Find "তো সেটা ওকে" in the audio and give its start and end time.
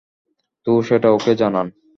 0.67-1.31